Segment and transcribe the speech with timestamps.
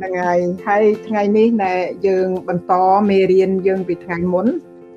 [0.00, 2.72] ហ្នឹងហើយហើយថ្ងៃនេះដែលយើងបន្ត
[3.08, 4.46] មេរៀនយើងពីថ្ងៃមុន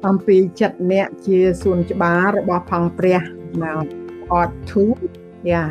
[0.07, 3.21] អំពីចិត្តអ្នកជាសួនច្បាររបស់ផងព្រះ
[3.63, 3.73] នៅ
[4.27, 4.50] part
[5.00, 5.63] 2យ៉ា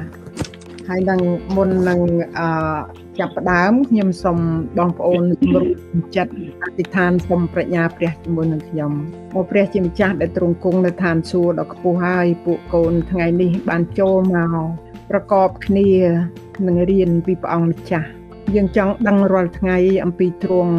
[0.88, 1.21] ហើយនឹង
[1.56, 2.01] មុននឹង
[2.38, 2.49] អឺ
[3.19, 4.38] ចាប់ផ្ដើមខ្ញុំសូម
[4.79, 5.22] បងប្អូន
[5.53, 5.67] រួម
[6.17, 8.92] ចិត្តអធិដ្ឋានសូមប្រាជ្ញាព្រះជាមួយនឹងខ្ញុំ
[9.35, 15.88] មកព្រះជាម្ចាស់ដែលទ្រង់គង់នៅឋានសួគ៌ដ៏ខ្ពស់ហើយពួកកូនថ្ងៃនេះបានចូលមកប្រកបគ្នា
[16.67, 18.09] នឹងរៀនពីព្រះអង្គម្ចាស់
[18.56, 20.74] យើងចង់ដឹងរាល់ថ្ងៃអំពីទ្រង់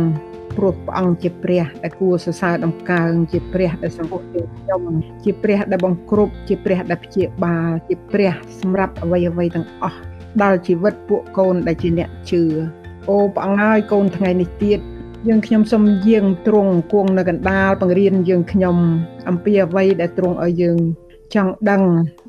[0.57, 4.81] ព្រោះព្រះអង្គជាព្រះដែលគួរសរសើរដំកើងជាព្រះដែលសម្ពុះយើងខ្ញុំ
[5.23, 9.99] ជាព្រះដែលបង្គ្រប់ជាព្រះដែលព្យាបាលជាព្រះសម្រាប់អ្វីអ្វីទាំងអស់
[10.41, 12.43] ដល់ជីវិតពួកកូនដែលជាអ្នកជឿ
[13.09, 14.79] អូព្រះអង្គហើយកូនថ្ងៃនេះទៀត
[15.27, 18.77] យើងខ្ញុំសូមយាងទ្រង់គង់នៅកណ្ដាលបង្រៀនយើងខ្ញុំ
[19.29, 20.77] អំពីអ្វីដែលទ្រង់ឲ្យយើង
[21.35, 21.83] ចង់ដឹង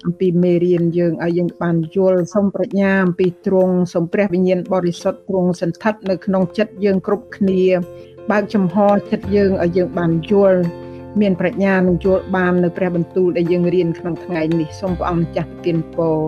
[0.04, 7.64] អំពីមេរៀនយើងឲ្យយើងបានយល់សូមប្រាជ្ញាអំពីទ្រង់សូមព្រះវិញ្ញាណបរិសុទ្ធទ្រង់សន្តិដ្ឋនៅក្នុងចិត្តយើងគ្រប់គ្នា
[8.30, 8.76] បើកចំហ
[9.10, 10.60] ចិត្តយើងឲ្យយើងបានយល់
[11.20, 16.18] មានប្រាជ្ញានឹងយល់បាននៅព្រះបន្ទូលដែលយើងរៀនក្នុងថ្ងៃនេះសូមព្រះអង្គម្ចាស់ប្រទានពរ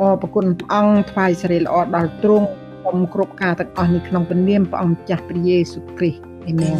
[0.00, 2.46] អរគុណព្រះអង្គថ្វាយសិរីល្អដល់ទ្រង់
[2.84, 6.78] សូមគ្រប់ការទាំងអស់នេះក្នុងព្រះនាមព្រះអង្គម្ចាស់ព្រះយេស៊ូវគ្រីស្ទអេមែន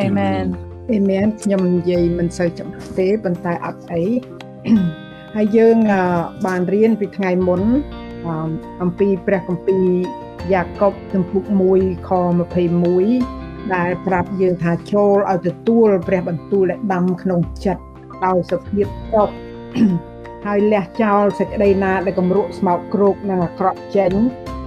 [0.00, 0.44] អេមែន
[0.92, 4.02] អេមែនខ្ញុំនិយាយមិនសូវច្បាស់ទេប៉ុន្តែអត់អី
[5.36, 5.76] ហើយយើង
[6.46, 7.62] បានរៀនពីថ្ងៃមុន
[8.82, 9.86] អំពីព្រះគម្ពីរ
[10.52, 11.44] យ៉ាកុបជំពូក
[11.76, 12.10] 1ខ
[12.92, 17.82] 21ដែលប្រាប់យើងថាចូលឲ្យទទួលព្រះបន្ទូលដែលដាំក្នុងចិត្ត
[18.24, 19.28] ដោយសភាពតប
[20.46, 24.12] ហើយលះចោលសេចក្តីណាដែលគម្រក់ស្មោកគ្រោកនិងអាក្រក់ចេញ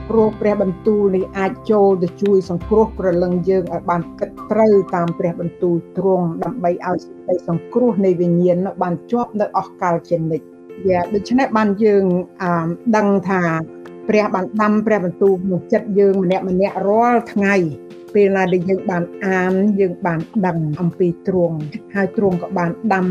[0.09, 10.47] ព្រោះព្រះបន្ទូលនេះអាចចូលទៅជួយសង្គ្រោះប្រលឹងយើងឲ្យបានគិតត្រូវតាមព្រះបន្ទូលទ្រង់ដើម្បីឲ្យសេចក្តីសង្គ្រោះនៃវិញ្ញាណបានជាប់នៅអស់កលជានិច្ច
[10.89, 12.05] យ៉ាដូច្នេះបានយើង
[12.41, 13.41] អឺដឹងថា
[14.09, 17.55] ព្រះបានដាំព្រះបន្ទូលក្នុងចិត្តយើងម្នាក់ម្នាក់រាល់ថ្ងៃ
[18.13, 21.57] ពេលណាដែលយើងបានអានយើងបានដឹងអំពីទ្រង់
[21.95, 23.07] ហើយទ្រង់ក៏បានដាំ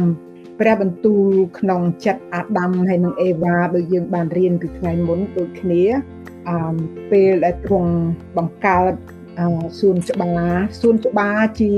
[0.60, 5.82] ព្រះបន្ទូលក្នុងចិត្តអាដាមហើយនិងអេវ៉ាដូចយើងបានរៀនពីថ្ងៃមុនដូចគ្នា
[6.48, 6.76] អឺ
[7.12, 7.92] ពេលដែលទ្រង់
[8.36, 8.92] បង្កើត
[9.78, 10.42] សួនច្បារ
[10.80, 11.70] សួនច្បារជា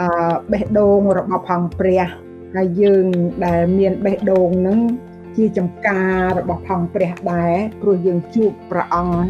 [0.00, 2.02] អឺបេះដូងរបស់ផងព្រះ
[2.56, 3.06] ហើយយើង
[3.46, 4.80] ដែលមានបេះដូងហ្នឹង
[5.36, 9.22] ជាចំការរបស់ផងព្រះដែរព្រោះយើងជួបព្រះអង្គ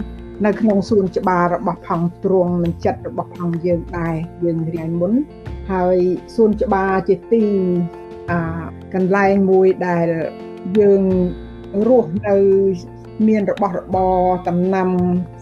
[0.46, 5.12] នៅក្នុងសួនច្បាររបស់ផងទ្រង់នឹងចិត្តរបស់ផងយើងដែរយើងរៀនមុន
[5.72, 5.96] ហើយ
[6.34, 7.44] សួនច្បារជាទី
[8.30, 8.62] អា
[8.94, 10.08] កន្លែងមួយដែល
[10.78, 11.02] យើង
[11.88, 12.36] រស់នៅ
[13.28, 14.88] មានរបស់របរតំណាំ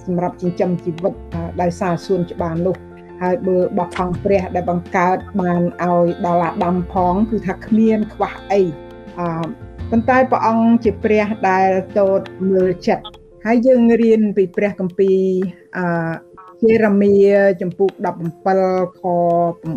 [0.05, 1.15] សម្រាប់ចិញ្ចឹមជីវិត
[1.61, 2.77] ដោយសារសួនច្បារនោះ
[3.23, 8.63] ហើយបើបបផងព្រះដែលបង្កើតបានឲ្យដល់អាដាមផង គឺថាគ្មានខ្វះអី
[9.19, 9.45] អឺ
[9.91, 11.69] ប៉ុន្តែព្រះអង្គជាព្រះដែល
[11.99, 13.05] តូតមើលចិត្ត
[13.45, 15.21] ហើយយើងរៀនពីព្រះគម្ពីរ
[15.79, 15.85] អឺ
[16.65, 17.15] យេរ៉ាមៀ
[17.63, 17.91] ចំពុក
[18.47, 19.05] 17ខ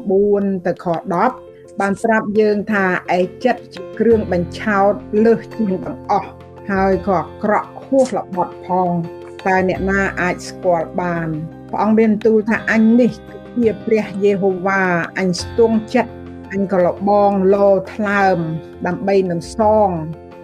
[0.01, 0.85] 9ទៅខ
[1.33, 2.85] 10បានប្រាប់យើងថា
[3.17, 4.91] ឯចិត្តជាគ្រឿងបញ្ឆោត
[5.25, 6.29] លើសជាងទាំងអស់
[6.71, 8.89] ហើយក៏អាក្រក់ ហួសល្បត់ផង
[9.45, 11.27] តែអ្នកណាអាចស្គាល់បាន
[11.69, 13.11] ព្រះអង្គមានទូលថាអញនេះ
[13.57, 14.83] ជាព្រះយេហូវ៉ា
[15.19, 16.13] អញស្ទង់ចិត្ត
[16.53, 18.37] អញក៏លបងលោថ្លើម
[18.87, 19.89] ដើម្បីនឹងសង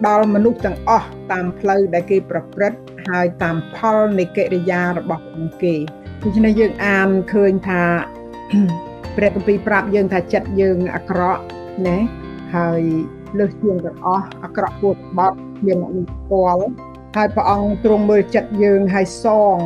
[0.06, 2.78] ដល់មនុស្សទាំងអស់តាមផ្លូវដែលគេប្រព្រឹត្ត
[3.08, 5.24] ហើយតាមផលនៃកិរិយារបស់
[5.62, 5.74] គេ
[6.22, 7.82] ដូច្នេះយើងអានឃើញថា
[9.16, 11.42] ព្រះគម្ពីរប្រាប់យើងថាចិត្តយើងអាក្រក់
[11.86, 11.98] ណា
[12.54, 12.82] ហើយ
[13.38, 16.64] លើសជាងទាំងអស់អាក្រក់ពួតបត់មានអ្នកស្គាល់
[17.17, 19.25] ហើយព្រះអង្គទ្រង់មើលចិត្តយើងហើយស
[19.55, 19.57] ង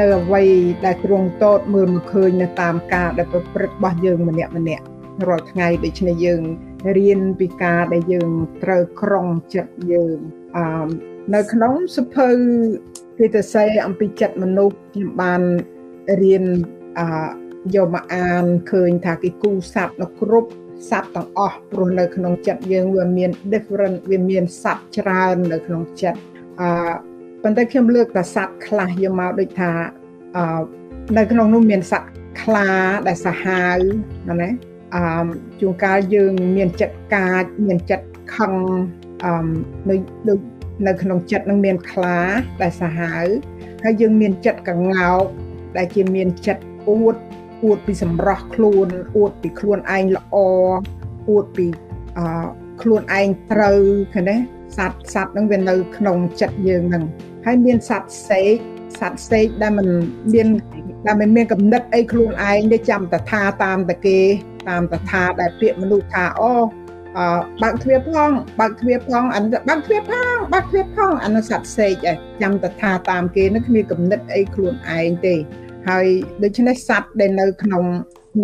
[0.00, 0.42] នៅអ្វី
[0.84, 4.84] ដែលទ្រង់តតមើលមកឃើញនៅតាមការដែលប្រព្រឹត្តរបស់យើងម្នាក់ម្នាក់
[5.28, 6.42] រាល់ថ្ងៃដូច្នេះយើង
[6.98, 8.30] រៀនពីការដែលយើង
[8.62, 10.18] ត្រូវក្រុងចិត្តយើង
[10.56, 10.88] អឺ
[11.34, 12.28] នៅក្នុងសភៅ
[13.18, 15.42] គេទៅសេអំពីចិត្តមនុស្សខ្ញុំបាន
[16.22, 16.44] រៀន
[16.98, 17.06] អឺ
[17.74, 20.50] យកមកអានឃើញថាគេគូសัตว์នៅគ្រប់
[20.90, 26.20] សัตว์ទាំងអស់ព្រោះនៅក្នុងចិត្តយើងវាមាន different វាមានសัตว์ច្រើននៅក្នុងចិត្ត
[26.60, 26.68] អឺ
[27.42, 29.70] ប៉ុន្តែខ្ញុំលើកតែសัตว์ខ្លះយកមកដូចថា
[30.36, 30.62] អឺ
[31.16, 32.12] នៅក្នុងនោះមានសัตว์
[32.42, 32.68] ខ្លា
[33.08, 33.76] ដែលសាហាវ
[34.42, 34.50] ណា
[34.94, 35.26] អឺ
[35.60, 38.06] ជួនកាលយើងមានចិត្តកាចមានចិត្ត
[38.36, 38.52] ខឹង
[39.24, 39.46] អឺ
[39.88, 39.96] នៅ
[40.28, 40.40] ដូច
[40.86, 42.18] នៅក្នុងចិត្តនឹងមានខ្លា
[42.62, 43.24] ដែលសាហាវ
[43.84, 45.24] ហើយយើងមានចិត្តកងោក
[45.76, 47.16] ដែលជាមានចិត្តអួត
[47.64, 50.36] អួតពីសម្រស់ខ្លួនអួតពីខ្លួនឯងល្អ
[51.30, 51.66] អួតពី
[52.18, 52.46] អឺ
[52.82, 53.78] ខ្លួនឯងត្រូវ
[54.14, 54.36] ឃើញទេ
[54.77, 57.03] សត្វសត្វហ្នឹងវានៅក្នុងចិត្តយើងហ្នឹង
[57.45, 58.55] ហើយមានសត្វសេក
[58.99, 59.87] សត្វសេកដែលมัน
[60.33, 60.47] មាន
[61.07, 64.19] ដែលមិនមានកំណត់អីខ្លួនឯងទេចាំតថាតាមតគេ
[64.69, 66.53] តាមតថាដែលពាក្យមនុស្សថាអូ
[67.17, 76.05] អឺបើកទ្វារផងបើកទ្វារផងអានបើកទ្វារផងបើកទ្វារផងអានោះសត្វសេកឯងចាំតថាតាមគេនោះគ្មានកំណត់អីខ្លួនឯងទេហហើយ
[76.43, 77.83] ដូច្នេះសត្វដែលនៅក្នុង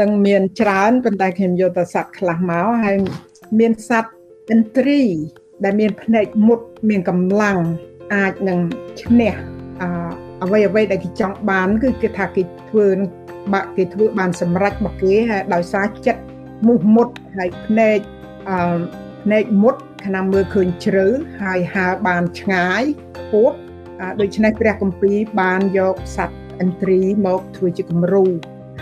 [0.02, 2.96] នឹងមានច្រើនប៉ុន្តែខ្ញុំយកតែសត្វខ្លះមកហើយ
[3.60, 4.12] មានសត្វ
[4.54, 5.02] ឥន្ទ្រី
[5.64, 6.60] ដែលមានភ្នែកមុត
[6.90, 7.58] មានកម្លាំង
[8.16, 8.60] អាចនឹង
[9.02, 9.34] ឈ្នះ
[9.82, 9.84] អ
[10.44, 12.88] អ្វីអ្វីដែលគេចង់បាន គឺគេថាគេធ្វើ
[13.54, 16.22] បាក់គេធ្វើបានសម្រេចរបស់គេហើយដោយសារចិត្ត
[16.68, 17.08] មុះមុត
[17.38, 18.00] ហើយភ្នែក
[18.50, 18.78] អឺ
[19.24, 19.76] ភ្នែកមុត
[20.06, 21.06] ឆ្នាំមើលឃើញជ្រៅ
[21.42, 22.84] ហើយហើបានឆ្ងាយ
[23.18, 23.56] ខ្ពស់
[24.20, 28.26] ដូច្នេះព្រះគម្ពីរបានយកសត្វឥន្ទ្រីមកធ្វើជាគំរូ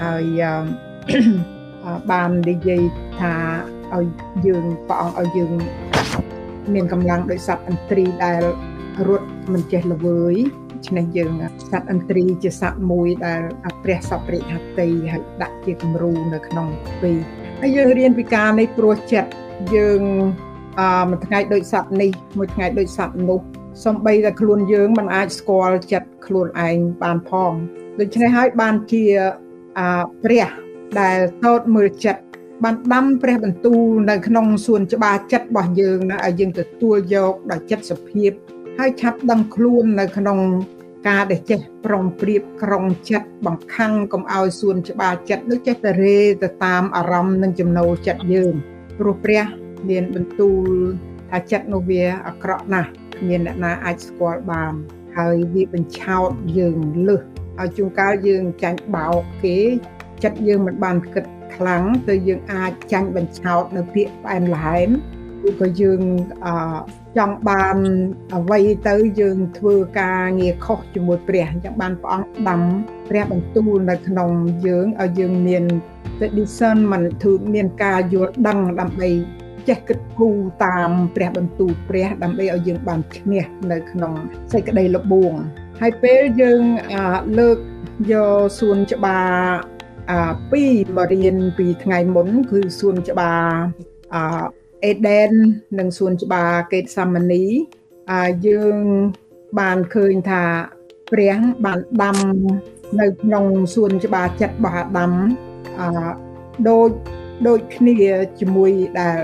[0.01, 0.41] ហើយ
[2.11, 2.83] បាននិយាយ
[3.19, 3.33] ថា
[3.93, 4.05] ឲ្យ
[4.45, 5.51] យើងព្រះអង្គឲ្យយើង
[6.73, 8.41] មានកម្លាំងដោយសត្វឥន្ទ្រីដែល
[9.07, 10.35] រត់មិនចេះល្វើយ
[10.87, 11.31] ឆ្នេះយើង
[11.71, 13.41] សត្វឥន្ទ្រីជាសត្វមួយដែល
[13.83, 16.67] ព្រះសព្រិហតីហើយដាក់ជាគំរូនៅក្នុង
[17.01, 17.11] ពី
[17.61, 19.29] ហើយយើងរៀនពីការនេះព្រោះចិត្ត
[19.75, 20.01] យើង
[20.79, 23.39] អឺមួយថ្ងៃដូចសត្វនេះមួយថ្ងៃដូចសត្វនោះ
[23.85, 27.53] សំបីតែខ្លួនយើងមិនអាចស្គាល់ចិត្តខ្លួនឯងបានផង
[27.99, 29.03] ដូច្នេះហើយបានជា
[29.77, 30.47] អាព្រះ
[30.99, 32.21] ដែលតតមើលចិត្ត
[32.63, 38.31] បានដាំព្រះបន្ទូលនៅក្នុងសួនច្បារចិត្តរបស់យើងណាឲ្យយើងទទួលយកដោយចិត្តសភាព
[38.77, 40.39] ហើយឆាប់ដឹងខ្លួននៅក្នុង
[41.07, 48.53] ការដែលចេះប្រុងប្រៀបក្រុងចិត្តបង្ខំកុំឲ្យសួនច្បារចិត្តដូចចេះតែរេទៅតាមអារម្មណ៍និងចំណូលចិត្តយើង
[48.99, 49.43] ព្រោះព្រះ
[49.89, 50.69] មានបន្ទូល
[51.31, 54.73] ថាចិត្តនោះវាអាក្រក់ណាស់គ្មានអ្នកណាអាចស្គាល់បាន
[55.17, 56.77] ហើយវាបញ្ឆោតយើង
[57.07, 57.21] លឹះ
[57.59, 59.57] ឲ្យជួនកាលយើងចាញ់បោកគេ
[60.23, 64.89] ចិត្តយើងមិនបានគិត ខ្លាំងទៅយើងអាចចាញ់បញ្ឆោតនៅពាក្យផ្អែមល្ហែម
[65.47, 66.01] ឬក៏យើង
[66.45, 66.47] អ
[67.17, 67.77] ចង់បាន
[68.35, 72.61] អ្វីទៅយើងធ្វើការងារខុសជាមួយព្រះអញ្ចឹងបានព្រះអង្គដាំ
[73.09, 74.31] ព្រះបន្ទូលនៅក្នុង
[74.67, 75.63] យើងឲ្យយើងមាន
[76.37, 79.09] discernment គឺមានការយល់ដឹងដើម្បី
[79.67, 84.13] ចេះគិតគូរតាមព្រះបន្ទូលព្រះដើម្បីឲ្យយើងបានឈ្នះនៅក្នុង
[84.53, 85.33] សេចក្តីលបួង
[85.81, 86.61] ហើយពេលយើង
[87.39, 87.57] លើក
[88.11, 89.72] យកសួនច្បារ
[90.11, 90.19] អា
[90.51, 93.43] 2មករៀនពីថ្ងៃមុន គឺសួនច្បារ
[94.15, 94.17] អ
[94.85, 95.31] អេដេន
[95.79, 97.45] និងសួនច្បារកេតសាមនី
[98.11, 98.75] អាយើង
[99.59, 100.43] បានឃើញថា
[101.11, 102.17] ព្រះបានដាំ
[103.01, 105.11] នៅក្នុងសួនច្បារចិត្តរបស់អាដាម
[105.79, 105.81] អ
[106.69, 106.89] ដូច
[107.47, 107.97] ដូចគ្នា
[108.39, 109.17] ជាមួយដែល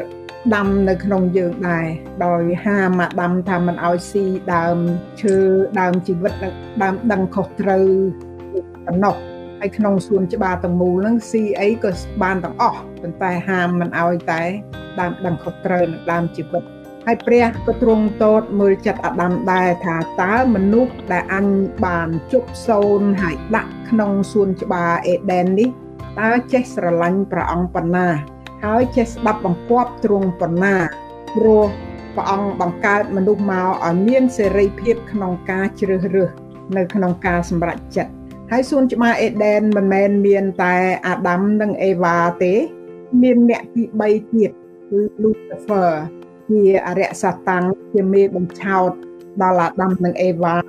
[0.56, 1.86] ដាំនៅក្នុងយើងដែរ
[2.26, 4.78] ដោយហាមអាដាមថាមិនឲ្យស៊ីដើម
[5.22, 5.36] ឈើ
[5.80, 6.34] ដើមជីវិត
[6.84, 7.86] ដើមដឹងខុសត្រូវ
[8.86, 9.16] បំណោះ
[9.60, 11.92] ហើយក្នុងសួនច្បារទាំងមូលហ្នឹងស៊ីអីក៏
[12.22, 14.42] បានទាំងអស់ប៉ុន្តែហាមមិនឲ្យតែ
[15.00, 16.64] ដើមដឹងខុសត្រូវនឹងដើមជីវិត
[17.06, 21.48] ហើយព្រះក៏ទ្រង់តតមើលចិត្តអាដាមដែរថាតើមនុស្សដែលអញ
[21.86, 25.70] បានជប់សូនហើយដាក់ក្នុងសួនច្បារអេដេននេះ
[26.20, 28.08] តើចេះស្រឡាញ់ព្រះអង្គប៉ុណ្ណា
[28.64, 30.76] ហើយចេះស្ដាប់បង្គាប់ទ្រង់ប៉ុណ្ណា
[31.36, 31.66] ព្រោះ
[32.16, 36.30] ព្រះអង្គបង្កើតមនុស្សមកឲ្យមានសេរីភាពក្នុងការជ្រើសរើស
[36.78, 38.12] នៅក្នុងការសម្រេចចិត្ត
[38.52, 40.76] ហើយសួនច្បារអេដេនមិនមែនមានតែ
[41.08, 42.54] អាដាមនិងអេវ៉ាទេ
[43.22, 44.52] មានអ្នកទី3ទៀត
[44.90, 45.90] គឺ Lucifer
[46.50, 47.64] ជាអរិយសាតាំង
[47.94, 48.92] ជាមេបញ្ឆោត
[49.42, 50.64] ដល់អាដាមនិងអេវ៉ាឲ្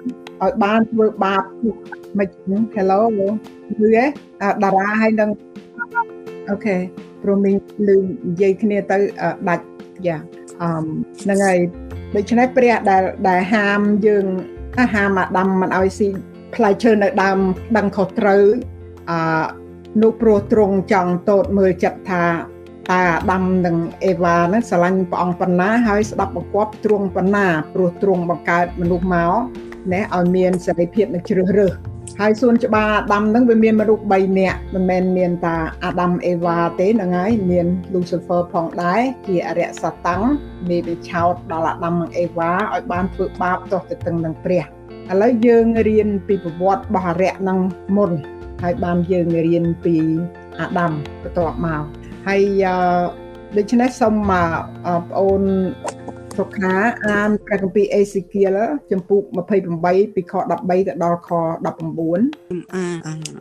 [0.50, 1.42] យបានធ្វើបាប
[2.18, 2.28] មិន
[2.74, 3.00] Hello
[3.78, 3.88] គឺ
[4.62, 5.30] តារាហើយនឹង
[6.50, 6.76] អូខេ
[7.22, 7.56] ព្រោះមីង
[7.88, 8.06] លឺនិ
[8.42, 8.98] យាយគ្នាទៅ
[9.48, 9.66] ដាច់
[10.06, 10.18] យ៉ា
[10.62, 10.70] អឺ
[11.22, 11.58] ហ្នឹងហើយ
[12.14, 14.26] ដូច្នេះព្រះដែលដែលហាមយើង
[14.94, 16.08] ហាមអាដាមមិនឲ្យស៊ី
[16.54, 17.38] ផ្លែឈើនៅដើម
[17.76, 18.42] ដឹងខុសត្រូវ
[19.10, 19.18] អឺ
[20.02, 22.24] នោះព្រោះទ្រង់ចង់តូតមើលចិត្តថា
[22.90, 29.34] តើអាដាមនិងអេវ៉ាហ្នឹងស្រឡាញ់ព្រះអង្គប៉ុណ្ណាហើយស្ដាប់បង្គាប់ទ្រង់ប៉ុណ្ណាព្រោះទ្រង់បង្កើតមនុស្សមក
[29.92, 31.74] ណែឲ្យមានសេរីភាពនិងជ្រើសរើស
[32.20, 40.22] ហើយសួនច្បារអាដាមហ្នឹងវាមានមនុស្ស3នាក់មិនមែនមានតាអាដាមអេវ៉ាទេហ្នឹងហើយមាន Lucifer ផងដែរជាអរិយសតាំង
[40.68, 44.64] មានវាឆោតដល់អាដាមនិងអេវ៉ាឲ្យបានធ្វើបាបទោះទៅទឹងនឹងព្រះ
[45.10, 47.58] ឥឡូវយើងរៀនពីប្រវត្តិរបស់អរិយនឹង
[47.96, 48.10] មុន
[48.62, 49.96] ហើយបានយើងរៀនពី
[50.60, 51.82] អាដាមបន្ទាប់មក
[52.28, 52.42] ហើយ
[53.56, 55.42] ដូច្នេះសូមបងប្អូន
[56.38, 56.76] សុខា
[57.08, 58.58] អានព្រះគម្ពីរអេសេគៀល
[58.92, 59.22] ចំពុក
[59.68, 62.86] 28ពីខ13ទៅដល់ខ19អា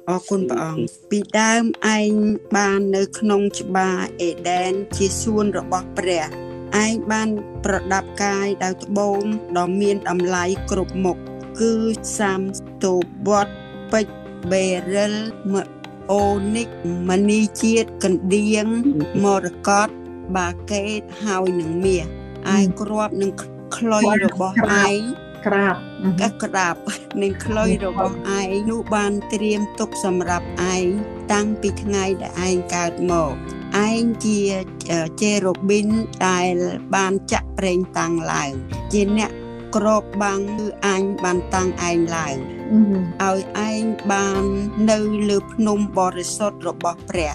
[0.09, 1.63] អរគុណព្រះអង្គពីដើម
[1.95, 2.11] ឯង
[2.55, 6.25] បាននៅក្នុងច្បារអេដេនជាសួនរបស់ព្រះ
[6.83, 7.29] ឯងបាន
[7.65, 9.21] ប្រដាប់កាយដោយត្បូង
[9.57, 11.17] ដ៏មានតម្លៃគ្រប់មុខ
[11.59, 11.73] គឺ
[12.17, 12.41] សាម
[12.83, 12.95] តូ
[13.27, 13.47] បត
[13.91, 14.15] ពេជ្រ
[14.51, 15.15] បេរិល
[16.11, 16.25] អូ
[16.55, 16.67] និក
[17.09, 18.67] មនីជាតិកណ្ដៀង
[19.23, 19.89] មរកត
[20.37, 22.05] បាកេតហើយនឹងមាស
[22.55, 23.31] ឯគ្រាប់នឹង
[23.75, 25.01] ក្លុយរបស់ឯង
[25.47, 25.75] ក្រាប
[26.21, 26.75] កក្រាប
[27.21, 30.85] នឹងក្លុយរបស់ឯងនោះបានត្រៀមទុកសម្រាប់ឯង
[31.31, 33.31] តាំងពីថ្ងៃដែលឯងកើតមក
[33.87, 34.39] ឯងជា
[35.21, 35.87] ជេរូប៊ីន
[36.27, 36.55] ដែល
[36.95, 38.51] បានចាក់ប្រេងតាំងឡើង
[38.93, 39.31] ជាអ្នក
[39.75, 42.35] ក្របបាំងគឺអញបានតាំងឯងឡើង
[43.23, 44.43] ឲ្យឯងបាន
[44.91, 44.99] នៅ
[45.29, 47.33] លើភ្នំបរិសុទ្ធរបស់ព្រះ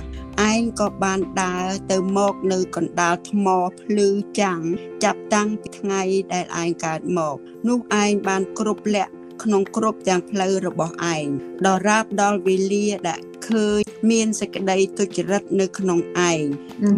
[0.51, 3.47] ឯងក៏បានដើរទៅមកនៅកណ្ដាលថ្ម
[3.81, 4.09] ភ្លឺ
[4.41, 4.61] ចាំង
[5.05, 7.37] ចាប់តាំងពីថ្ងៃដែលឯងកើតមក
[7.69, 9.13] នោះឯងបានគ្រប់លក្ខ
[9.43, 11.27] ក្នុងគ្រប់ទាំងផ្លូវរបស់ឯង
[11.67, 15.99] ដល់រាបដល់វេលាដែលឃើញមានសេចក្តីទុច្ចរិតនៅក្នុង
[16.31, 16.43] ឯង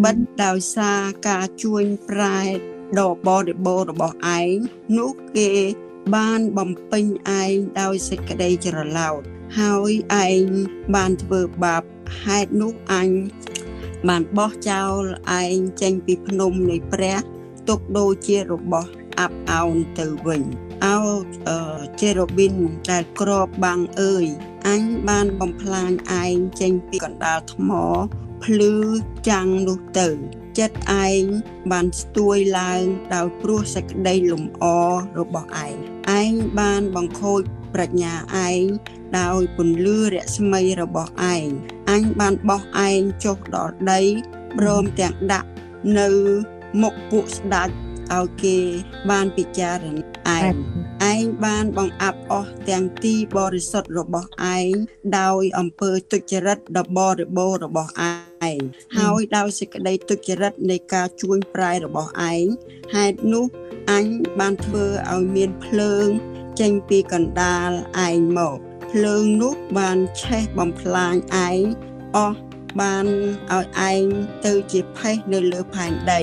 [0.04, 2.40] បិទដោយសារការជួញប្រែ
[2.98, 4.54] ដ៏បរិបូររបស់ឯង
[4.98, 5.52] នោះគេ
[6.14, 7.04] បានបំពេញ
[7.40, 9.20] ឯងដោយសេចក្តីច្រឡោត
[9.60, 9.92] ហើយ
[10.24, 10.44] ឯង
[10.94, 11.82] បានធ្វើបាប
[12.24, 13.08] ហេតុនោះអញ
[14.08, 15.00] បានបោះចោល
[15.40, 17.18] ឯងចេញពីភ្នំនៃព្រះ
[17.68, 20.42] ទុកដូចជារបស់អាប់អោនទៅវិញ
[20.86, 20.98] អោ
[22.00, 22.54] ជេរ៉ូប៊ីន
[22.90, 24.26] ដែលក្របបាំងអើយ
[24.68, 25.90] អញបានបំផ្លាញ
[26.22, 27.70] ឯងចេញពីកណ្ដាលថ្ម
[28.44, 28.74] ភ្លឺ
[29.28, 30.08] ចាំងនោះទៅ
[30.58, 31.22] ចិត្តឯង
[31.72, 32.82] បានស្ទួយឡើង
[33.14, 34.64] ដោយព្រោះសេចក្តីលំអ
[35.18, 35.74] របស់ឯង
[36.20, 37.40] ឯងបានបង្ខូច
[37.74, 38.14] ប្រាជ្ញា
[38.48, 38.62] ឯង
[39.18, 41.48] ដោយពន្លឺរស្មីរបស់ឯង
[41.90, 44.00] អញបានបោះឯងចុះដល់ដី
[44.58, 45.48] ព្រមទាំងដាក់
[45.98, 46.08] នៅ
[46.82, 47.68] មុខពួកស្ដេច
[48.14, 48.58] ឲ្យគេ
[49.10, 50.54] បានពិចារណាឯង
[51.12, 54.72] ឯងបានបង្អាប់អស់ទាំងទីបរិសុទ្ធរបស់ឯង
[55.18, 58.25] ដោយអំពើទុច្ចរិតដ៏បរិបូរណ៍របស់ឯង
[58.98, 62.44] ហើយដោយសេចក្តីទុច្ចរិតនៃការជួញប្រែរបស់ឯង
[62.94, 63.46] ហេតុនោះ
[63.90, 64.06] អញ
[64.38, 66.06] បានធ្វើឲ្យមានភ្លើង
[66.60, 67.70] ចេញពីកណ្ដាល
[68.06, 68.56] ឯងមក
[68.92, 71.14] ភ្លើងនោះបានឆេះបំផ្លាញ
[71.46, 71.60] ឯង
[72.16, 72.38] អស់
[72.80, 73.06] បាន
[73.52, 74.04] ឲ្យឯង
[74.46, 76.22] ទៅជាផេះនៅលើផែនដី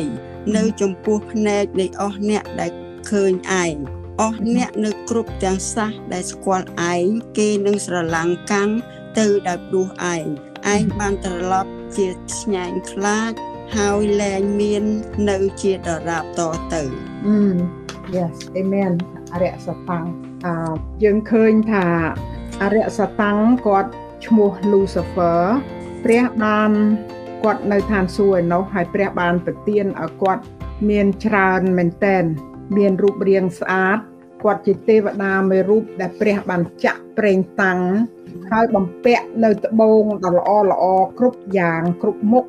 [0.56, 2.72] នៅចំពោះភ្នែកនៃអស់អ្នកដែល
[3.10, 3.76] ឃើញឯង
[4.22, 7.06] អស់អ្នកនៅគ្រប់ទាំងសាសដែលស្គាល់ឯង
[7.38, 8.70] គេនឹងស្រឡាំងកាំង
[9.18, 10.26] ទៅដោយព្រោះឯង
[10.74, 12.08] ឯងបានត្រឡប់ ជា
[12.40, 13.34] ស្ញែងខ្លាច
[13.76, 14.84] ហើយលែងមាន
[15.30, 16.42] នៅជាដរាបត
[16.74, 16.82] ទៅ
[18.16, 18.94] Yes amen
[19.34, 20.06] អរិយសតាំង
[20.46, 20.56] អឺ
[21.04, 21.88] យើងឃើញថា
[22.62, 23.90] អរិយសតាំងគាត់
[24.26, 25.40] ឈ្មោះ Lucifer
[26.04, 26.72] ព្រះបាន
[27.44, 30.44] គាត់នៅឋានសួគ៌ឯនោះហើយព្រះបានប្រទានឲ្យគាត់
[30.90, 32.24] មានច្រើនមែនតែន
[32.78, 33.98] មានរូបរាងស្អាត
[34.44, 37.80] គាត់ជាទេវតាមួយរូបដែលព្រះបានចាក់ប្រេងតាំង
[38.54, 40.84] ហើយបំពាក់នៅត្បូងដ៏ល្អល្អ
[41.20, 42.46] គ្រប់យ៉ាងគ្រប់មុខ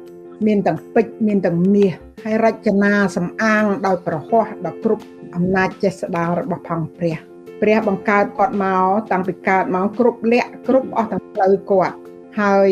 [0.47, 1.93] មានទាំងពេជ្រមានទាំងមាស
[2.25, 7.17] ហើយរចនាសម្អាងដោយប្រហោះដល់គ្រប់អំណាចចេស្តារបស់ផងព្រះ
[7.61, 11.97] ព្រះបង្កើតគាត់មកតាំងពីកើតមកគ្រប់លក្ខគ្រប់អស់ទាំងផ្លូវគាត់
[12.41, 12.71] ហើយ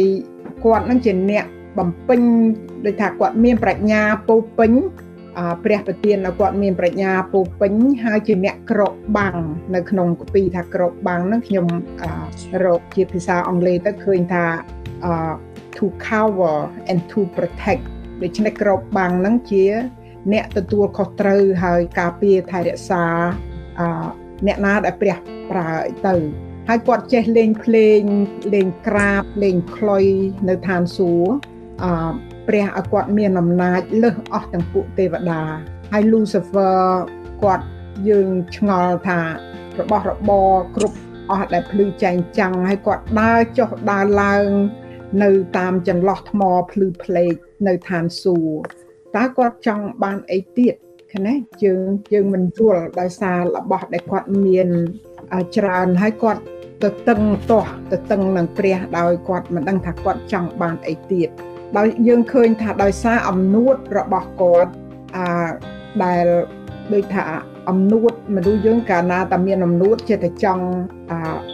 [0.64, 1.44] គាត់នឹងជាអ្នក
[1.78, 2.20] បំពេញ
[2.84, 4.72] ដូចថាគាត់មានប្រាជ្ញាពោពេញ
[5.64, 7.72] ព្រះប្រទានឲ្យគាត់មានប្រាជ្ញាពោពេញ
[8.04, 9.36] ហើយជាអ្នកក្របបាំង
[9.74, 11.66] នៅក្នុងកពីថាក្របបាំងហ្នឹងខ្ញុំ
[12.64, 14.44] រកជាភាសាអង់គ្លេសទៅឃើញថា
[15.76, 16.56] to cover
[16.90, 17.84] and to protect
[18.22, 19.64] ដូច្នេះក្របបាំងហ្នឹងជា
[20.32, 23.04] អ្នកទទួលខុសត្រូវហើយការពារថែរក្សា
[24.46, 25.16] អ្នកណាដែលព្រះ
[25.50, 25.70] ប្រើ
[26.06, 26.14] ទៅ
[26.68, 28.00] ហើយគាត់ចេះលេងភ្លេង
[28.54, 30.04] លេងក្រាបលេងខ្លុយ
[30.48, 31.32] នៅឋានសួគ៌
[31.82, 31.92] អឺ
[32.48, 35.42] ព្រះឲ្យគាត់មានអំណាចលើសអស់ទាំងពួកទេវតា
[35.92, 36.76] ហើយ Lucifer
[37.42, 37.66] គាត់
[38.08, 39.20] យើងឆ្ងល់ថា
[39.80, 40.98] របស់របរគ្រប់
[41.30, 44.46] អស់ដែលភ្លឺចែងចាំងហើយគាត់ដើរចុះដើរឡើង
[45.22, 47.34] នៅតាមចន្លោះថ្មភ្លឺផ្លេក
[47.66, 48.60] នៅឋានសួគ៌
[49.16, 50.74] តើគាត់ចង់បានអីទៀត
[51.12, 51.34] ឃើញទេ
[51.64, 51.80] យើង
[52.12, 54.68] យើងមិនយល់ដោយសាររបស់ដែលគាត់មាន
[55.56, 56.42] ច្រើនហើយគាត់
[56.82, 61.28] ទៅតឹងទាស់ទៅតឹងនឹងព្រះដោយគាត់មិនដឹងថាគាត់ចង់បានអីទៀត
[61.78, 64.72] ដោយយើងឃើញថាដោយសារអំនួតរបស់គាត់
[65.16, 65.26] អា
[66.04, 66.26] ដែល
[66.94, 67.22] ដូចថា
[67.70, 70.64] អំនួតមនុស្សយើងកាលណាតែមានអំនួតចេះតែចង់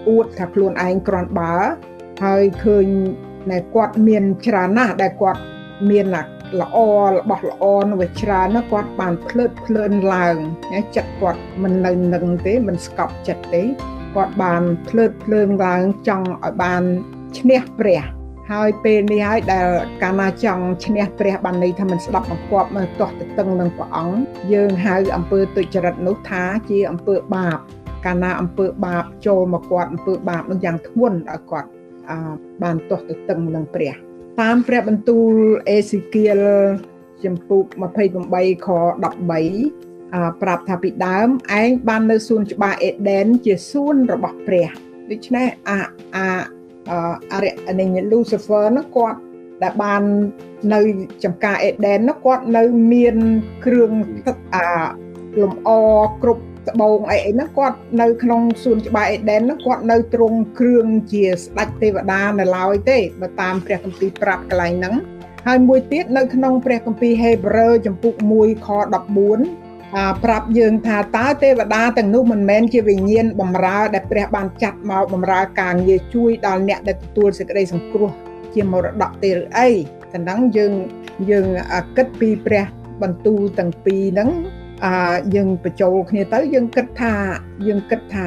[0.08, 1.54] អួតថាខ្លួនឯងក្រាន់បើ
[2.24, 2.86] ហើយឃើញ
[3.50, 5.40] តែគាត់មានច្រើនណាស់ដែលគាត់
[5.90, 6.06] មាន
[6.60, 6.76] ល្អ
[7.10, 10.36] របស់ល្អនោះវាច្រើនណាស់គាត់បានភ្លើតភ្លើនឡើង
[10.96, 13.62] ចិត្តគាត់មិននៅនឹងទេមិនស្កប់ចិត្តទេ
[14.14, 16.82] គាត់បានភ្លើតភ្លើនឡើងចង់ឲ្យបាន
[17.38, 18.02] ឈ្នះព្រះ
[18.50, 19.68] ហើយពេលនេះហើយដែល
[20.02, 24.18] កាលណាចង់ឈ្នះព្រះបានន័យថាមិនស្ដាប់បង្គាប់មើលទាស់ទៅតឹងនឹងព្រះអង្គ
[24.52, 27.58] យើងហៅអំពើទុច្ចរិតនោះថាជាអំពើបាប
[28.06, 31.68] កាលណាអំពើបាបចូលមកគាត់អំពើបាបនោះយ៉ាងធ្ងន់ដល់គាត់
[32.62, 33.94] បានទាស់ទៅតឹងនឹងព្រះ
[34.40, 35.32] តាមព្រះបន្ទូល
[35.68, 36.40] អេស៊ីគៀល
[37.24, 37.64] ចំពុក
[38.14, 41.28] 28ខ13ប្រាប់ថាពីដើម
[41.60, 44.68] ឯងបាននៅសួនច្បារអេដេនជាសួនរបស់ព្រះ
[45.10, 45.78] ដូច្នេះអា
[46.16, 46.57] អា
[47.32, 49.18] អរិយនិញ Lucifer នោះគាត់
[49.62, 50.02] ដែលបាន
[50.74, 50.80] នៅ
[51.24, 53.16] ចំការអេដេននោះគាត់នៅមាន
[53.64, 53.90] គ្រឿង
[54.54, 54.68] អា
[55.42, 55.70] លំអ
[56.22, 64.94] គ្រប់ត្បូងអីអីហ្នឹងគាត់នៅក្នុងសួនច្បារអេដេនហ្នឹងគាត់នៅទ្រង់គ្រឿងជាស្ដេចទេវតានៅឡើយទេបើតាមព្រះគម្ពីរប្រាប់កន្លែងហ្នឹង
[65.46, 68.68] ហើយមួយទៀតនៅក្នុងព្រះគម្ពីរហេព្រើរចំពុក1ខ
[69.22, 69.67] 14
[70.24, 78.10] ប្រាប់យើងថាតើទេវតាទាំងនោះមិនមែនជាវិញ្ញាណបំរើដែលព្រះបានចាត់មកបំរើការងារជួយដល់អ្នកដែលទទួលសេចក្តីសង្គ្រោះ
[78.54, 79.68] ជាមរតកទេឬអី
[80.12, 80.72] តែហ្នឹងយើង
[81.30, 81.46] យើង
[81.96, 82.64] គិតពីព្រះ
[83.02, 84.30] បន្ទូលទាំងពីរហ្នឹង
[84.84, 84.92] អឺ
[85.34, 87.14] យើងបញ្ចូលគ្នាទៅយើងគិតថា
[87.66, 88.26] យើងគិតថា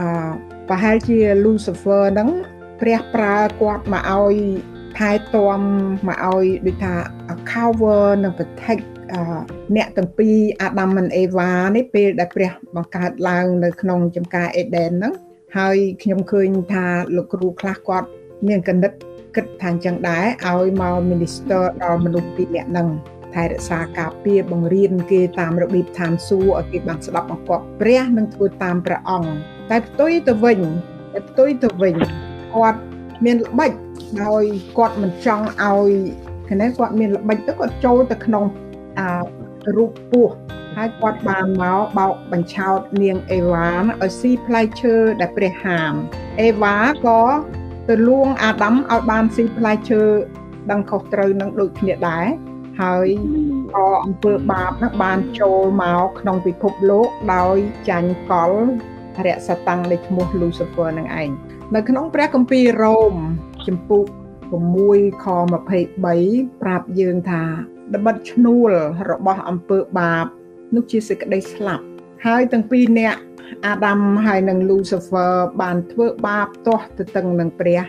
[0.00, 0.30] អឺ
[0.68, 2.30] ប្រហែលជា Lucifer ហ្នឹង
[2.80, 4.36] ព្រះប្រើគាត់មកឲ្យ
[4.98, 5.60] ថែទាំ
[6.08, 6.94] មកឲ្យដូចថា
[7.50, 8.84] cover និង protect
[9.76, 15.14] អ្នកទាំងពីរអាដាមនិងអេវ៉ានេះពេលដែលព្រះបង្កើតឡើងនៅក្នុងចំការអេដេនហ្នឹង
[15.56, 18.08] ហើយខ្ញុំឃើញថាលោកគ្រូខ្លះគាត់
[18.48, 18.92] មានកណិត
[19.36, 22.88] គិតថាអញ្ចឹងដែរឲ្យមក minister ដល់មនុស្សពីរនាក់ហ្នឹង
[23.34, 29.30] ថែរក្សាការពារបង្រៀនគេតាមរបៀបឋានសួគ៌ឲ្យគេបានស្ដាប់បង្គាប់ព្រះនិងធ្វើតាមព្រះអង្គ
[29.70, 30.60] តែផ្ទុយទៅវិញ
[31.12, 31.94] តែផ្ទុយទៅវិញ
[32.54, 32.80] គាត់
[33.24, 33.72] មានល្បិច
[34.24, 34.42] ដោយ
[34.78, 35.90] គាត់មិនចង់ឲ្យ
[36.48, 38.61] គណេគាត់មានល្បិចទៅគាត់ចូលទៅក្នុងអា
[39.76, 40.34] រូបពស់
[40.76, 45.92] ហើយគាត់បានមកបោកបញ្ឆោតនាងអេវ៉ាឲ្យស៊ីផ្លែឈើដែលព្រះហាម
[46.40, 47.22] អេវ៉ាក៏
[47.88, 50.02] ទៅលួងអាដាមឲ្យបានស៊ីផ្លែឈើ
[50.70, 52.26] ដឹងខុសត្រូវនឹងដូចគ្នាដែរ
[52.80, 53.08] ហើយ
[53.74, 57.56] ក៏អំពើបាបនោះបានចូលមកក្នុងពិភពលោកដោយ
[57.88, 58.52] ចាញ់កល
[59.26, 61.30] រៈសតាំងនៃឈ្មោះ Lucifer នឹងឯង
[61.74, 63.14] នៅក្នុងព្រះគម្ពីររ៉ូម
[63.66, 64.04] ចំពុក
[64.64, 65.26] 6ខ
[65.88, 67.42] 23ប្រាប់យើងថា
[67.94, 68.70] ល្បិតឈ្នួល
[69.10, 70.26] របស់អំពើបាប
[70.74, 71.84] នោះជាសេចក្តីស្លាប់
[72.26, 73.20] ហើយទាំងពីរនាក់
[73.66, 75.32] អាដាមហើយនិង Lucifer
[75.62, 77.82] បានធ្វើបាបទាស់ទៅទឹងនឹងព្រះ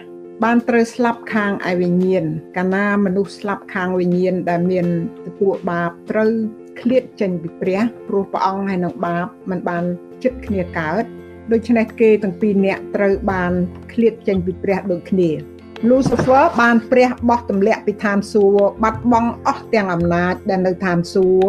[0.44, 2.26] បានត្រូវស្លាប់ខាងឯវិញ្ញាណ
[2.58, 4.86] កាលណាមនុស្សស្លាប់ខាងវិញ្ញាណដែលមាន
[5.26, 6.32] ទទួលបាបត្រូវ
[6.80, 9.84] ឃ្លាតចេញពីព្រះព្រោះព្រះអង្គហើយនឹងបាបมันបាន
[10.24, 11.04] ចិត្តគ្នាកើត
[11.52, 13.52] ដូច្នេះគេទាំងពីរនាក់ត្រូវបាន
[13.94, 15.30] ឃ្លាតចេញពីព្រះដូចគ្នា
[15.90, 21.48] Lucifer បានព្រះបោះទម្លាក់ពីឋានសួគ៌បាត់បង់អស់ទាំងអំណាចដែលនៅឋានសួគ៌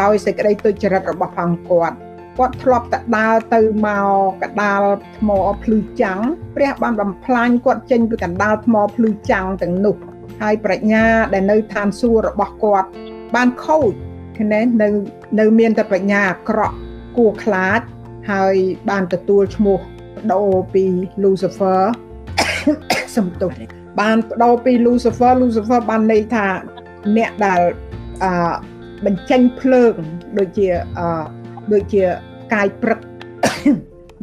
[0.00, 1.96] ដោយសេចក្តីទុច្ចរិតរបស់ផងគាត់
[2.38, 4.82] គាត់ធ្លាប់តែដើរទៅមកកដាល
[5.18, 5.30] ថ្ម
[5.62, 6.20] ភ្លឺចាំង
[6.56, 9.96] ព្រះបានបំផ្លាញគាត់ចេញពីកណ្ដាលថ្មភ្លឺចាំងទាំងនោះ
[10.42, 12.88] ហើយប្រាជ្ញាដែលនៅឋានសួគ៌របស់គាត់
[13.34, 13.92] បានខូច
[14.36, 14.46] ឃើញ
[14.82, 14.88] នៅ
[15.40, 16.76] នៅមានតែប្រាជ្ញាអាក្រក់
[17.16, 17.80] គួរខ្លាច
[18.30, 18.54] ហើយ
[18.90, 19.82] បានទទួលឈ្មោះប
[20.32, 20.84] ដូរពី
[21.22, 21.82] Lucifer
[23.16, 23.52] សំទោស
[24.00, 26.46] បានបដូរពី Lucifer Lucifer បានន័យថា
[27.16, 27.60] អ្នកដែល
[28.24, 28.32] អឺ
[29.04, 29.94] បញ្ចេញភ្លើង
[30.38, 30.68] ដូចជា
[30.98, 31.22] អឺ
[31.72, 32.02] ដូចជា
[32.44, 32.98] ផ្កាយព្រឹក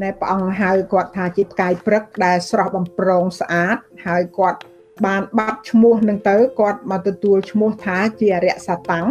[0.03, 4.59] ដែលព្រះអង្គហៅគាត់ថាជាផ្កាយព្រឹកដែលស្រស់បំប្រងស្អាតហើយគាត់
[5.05, 9.07] បានបាត់ឈ្មោះនឹងទៅគាត់មកទទួលឈ្មោះថាជាអរិយសាតាំង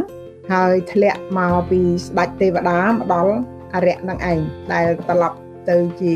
[0.53, 3.35] ហើយធ្លាក់មកពីស្ដេចទេវតាមកដល់
[3.75, 4.39] អរិយនឹងឯង
[4.73, 5.37] ដែលត្រឡប់
[5.71, 6.15] ទៅជា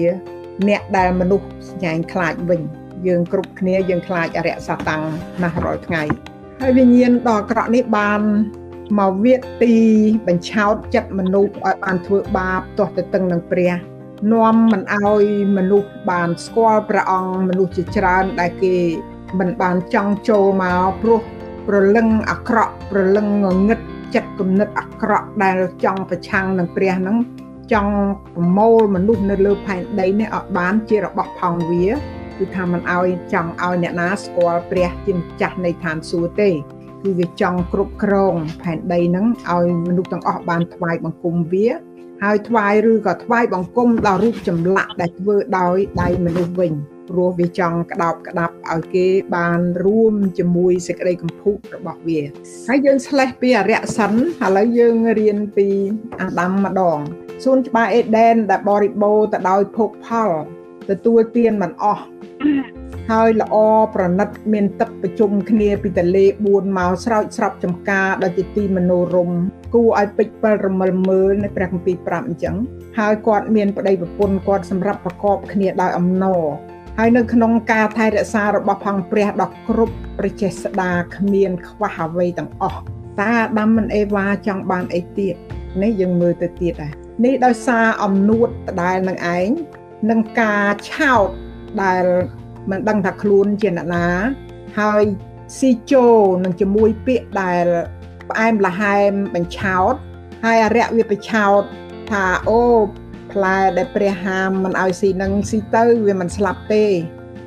[0.69, 2.61] អ្នកដែលមនុស្សស្ញែងខ្លាចវិញ
[3.07, 5.03] យើងគ្រប់គ្នាយើងខ្លាចអរិយសតាំង
[5.43, 6.03] ណាស់រាល់ថ្ងៃ
[6.61, 8.21] ហើយវិញ្ញាណដ៏អាក្រក់នេះបាន
[8.99, 9.77] មកវាទី
[10.27, 13.73] បញ្ឆោតចិត្តមនុស្សឲ្យបានធ្វើបាបទាស់ទៅតឹងនឹងព្រះ
[14.33, 15.25] នាំមិនឲ្យ
[15.57, 18.77] មនុស្សបានស្គាល់ព្រះអង្គមនុស្សជាច្រើនដែលគេ
[19.39, 21.21] មិនបានចង់ចូលមកព្រោះ
[21.69, 23.79] ប្រលឹងអាក្រក់ប្រលឹងងងឹត
[24.15, 27.17] ចិត្តគំនិតអាក្រក់ដែលចង់ប្រឆាំងនឹងព្រះហ្នឹង
[27.73, 27.93] ចង់
[28.35, 31.87] ប្រមូលមនុស្សនៅលើផែនដីនេះឲ្យបានជារបស់ផងវា
[32.39, 36.51] គឺថាមិនឲ្យចង់ឲ្យអ្នកណាស្គាល់ព្រះជាម្ចាស់នៃឋានសួគ៌ទេ
[37.03, 41.69] គឺវាចង់គ្រប់គ្រងផែនដីហ្នឹងឲ្យមនុស្សទាំងអស់បានថ្វាយបង្គំវា
[42.23, 46.73] ហើយថ្វាយឬក៏ថ្វាយបង្គំដល់រូបចម្លាក់ដែលធ្វើដោយដៃមនុស្សវិញ
[47.09, 52.21] ព្រោះវាចង់ក្តោបក្តាប់ឲ្យគេបានរួមជាមួយសេចក្តីកំពូករបស់វា
[52.69, 54.19] ហើយយើងឆ្លេះពីអរិយសិនឥ
[54.57, 55.69] ឡូវយើងរៀនពី
[56.21, 56.99] អាដាមម្ដង
[57.45, 60.31] សួនច្បារអេដែនដែលបរិបូរទៅដោយភោគផល
[60.91, 62.05] ទទួលទានមិនអស់
[63.11, 63.57] ហើយល្អ
[63.95, 69.31] ប្រណិត មានទឹកប្រជុំគ្នាពីតលេ4មកស្រោចស្រពចំការដែលជាទីមនោរម
[69.75, 72.57] គួរឲ្យពេចពិលរមិលមើលនៅព្រះគម្ពីរប្រាប់អញ្ចឹង
[72.99, 76.43] ហើយគាត់មានប្តីប្រពន្ធគាត់សម្រាប់ប្រកបគ្នាដោយអំណរ
[76.99, 82.81] ហើយនៅក្នុងការថែរក្សារបស់ផងព្រះដ៏គ្រប់ប្រជេស្តាគ្មានខ្វះអ្វីទាំងអស់
[83.21, 85.35] តើអាដាមនិងអេវ៉ាចង់បានអីទៀត
[85.83, 86.93] នេះយើងមើលទៅទៀតដែរ
[87.25, 89.49] នេះដោយសារអំនួតដដែលនឹងឯង
[90.11, 91.29] នឹងការឆោត
[91.83, 92.05] ដែល
[92.71, 94.07] មិនដឹងថាខ្លួនជាអ្នកណា
[94.79, 95.03] ហើយ
[95.59, 96.07] ស៊ីជោ
[96.45, 97.65] នឹងជាមួយពាក្យដែល
[98.29, 99.95] ផ្អែមល្ហែមបញ្ឆោត
[100.45, 101.63] ហើយអរិយវាបញ្ឆោត
[102.11, 102.63] ថាអូ
[103.33, 106.85] ផ្លែដែលព្រះហាមមិនឲ្យស៊ីនឹងស៊ីទៅវាមិនស្លាប់ទេ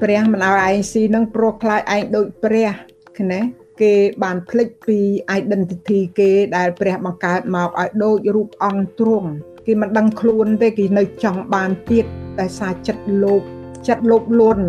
[0.01, 2.69] ព្រះមិនឲ្យឯងស៊ីនឹងព្រោះខ្លាចឯងដូចព្រះ
[3.17, 3.41] ឃើញទេ
[3.81, 4.99] គេបានភ្លេចពី
[5.39, 9.29] identity គេដែលព្រះបង្កើតមកឲ្យដូចរូបអង្គទ្រង់
[9.65, 12.05] គេមិនដឹងខ្លួនទេគេនៅចង់បានទៀត
[12.39, 13.41] តែសារចិត្តលោភ
[13.87, 14.65] ចិត្តលោភលន់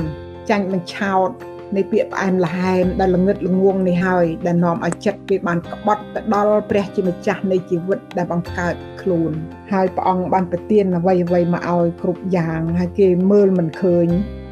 [0.51, 1.31] ចាញ់បញ្ឆោត
[1.77, 9.33] នៃពាក្យផ្អែមល្ហែមដែលល្ងឹតល្ងងនេះហើយដែលនាំឲ្យចិត្តគេបានក្បត់ទៅដល់ព្រះជាម្ចាស់នៃជីវិតដែលបង្កើតខ្លួន
[9.73, 14.07] ហើយព្រះអង្គបានប្រទានអ្វីអ្វីមកឲ្យគ្រប់យ៉ាងហើយគេមើលមិនឃើញ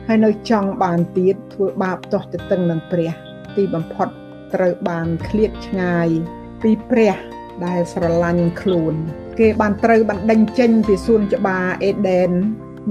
[0.09, 3.12] ហើយនៅចង់បានទៀតធ្វើបាបទាស់ទៅតឹងនឹងព្រះ
[3.57, 4.09] ទីបំផុត
[4.55, 6.09] ត្រូវបានឃ្លាតឆ្ងាយ
[6.62, 7.16] ពីព្រះ
[7.66, 8.94] ដែលស្រឡាញ់ខ្លួន
[9.38, 12.31] គេបានត្រូវបណ្ដេញចេញពីសួនច្បារអេដេន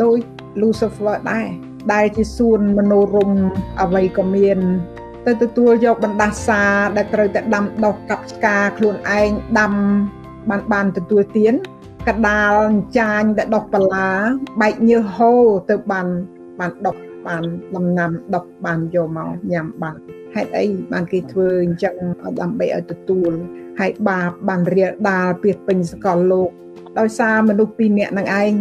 [0.04, 0.18] ដោយ
[0.62, 1.48] Lucifer ដែរ
[1.94, 3.32] ដែលជាសួនមនោរម
[3.82, 4.60] អ្វីក៏មាន
[5.26, 6.64] ទៅទទួលយកបណ្ដាសា
[6.98, 9.74] ដែលត្រូវតែដាំដុះកັບឆ្កាខ្លួនឯងដាំ
[10.50, 11.54] បានបានទទួលទាន
[12.08, 12.56] កដាល
[12.98, 14.10] ចាញដែលដុះបន្លា
[14.62, 16.08] បែកញើសហូរទៅបាន
[16.60, 16.96] បានដុះ
[17.28, 17.44] បាន
[17.76, 19.96] ដំណាំដុះបានយកមកញ៉ាំបាន
[20.36, 21.96] ហេតុអីបានគេធ្វើអញ្ចឹង
[22.42, 23.32] ដើម្បីឲ្យទទួល
[23.80, 26.50] ហើយបាបបានរៀលដាលពីពេញសកលលោក
[26.98, 28.52] ដោយសារមនុស្សពីរនាក់នឹងឯង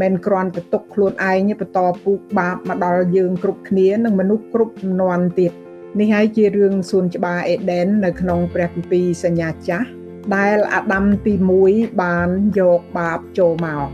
[0.00, 5.52] មិនគ្រាន់តែទុកខ្លួនឯងបន្តពូកបាបមកដល់យើងគ្រប់គ្នានិងមនុស្សគ្រប់ចំនួនទៀត
[6.00, 9.88] នេះហើយជារឿងសួនច្បារអេដេននៅក្នុងព្រះគម្ពីរសញ្ញាចាស់
[10.36, 11.34] ដែលអាដាមទី
[11.66, 13.86] 1បានយកបាបចូលមក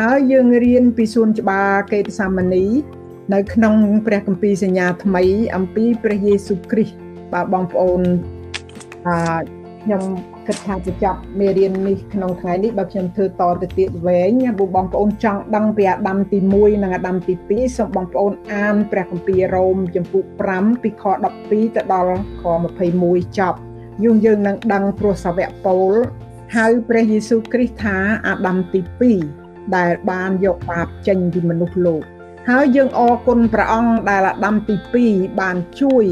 [0.00, 2.66] ហើយយើងរៀនពីសួនច្បារកេតសាមនី
[3.34, 5.24] នៅក្នុងព្រះគម្ពីរសញ្ញាថ្មី
[5.56, 6.96] អំពីព្រះយេស៊ូវគ្រីស្ទ
[7.32, 8.00] បាទបងប្អូន
[9.06, 9.40] អឺ
[9.82, 10.02] ខ្ញុំ
[10.48, 21.04] គិតថាจะចាប់មេរៀននេះក្នុងថ្ងៃនេះបើខ្ញុំធ្វើតទៅទៀតវែងបងប្អូនចង់ដឹងពីអាដាមទី1និងអាដាមទី2សូមបងប្អូនអានព្រះគម្ពីររ៉ូមចំពុក5ពីខ
[21.40, 22.44] 12ទៅដល់ខ
[22.90, 23.58] 21ចប់
[24.04, 25.92] យើងយើងនឹងដឹងព្រោះសាវកពូល
[26.56, 28.80] ហៅព្រះយេស៊ូវគ្រីស្ទថាអាដាមទី
[29.28, 32.02] 2ដែលបានយកបាបចេញពីមនុស្សលោក
[32.48, 34.74] ហើយយើងអរគុណព្រះអង្គដែលអាដាមទី
[35.08, 36.04] 2បានជួយ